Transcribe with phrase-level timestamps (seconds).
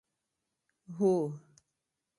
[0.97, 1.17] هوه